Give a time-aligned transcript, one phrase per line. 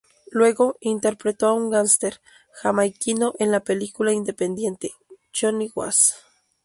[0.31, 2.21] Luego interpretó a un gángster
[2.59, 4.93] jamaiquino en la película independiente
[5.31, 6.15] "Johnny Was".